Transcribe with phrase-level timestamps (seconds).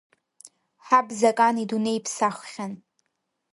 [0.85, 2.73] Ҳаб Закан идунеи иԥсаххьан.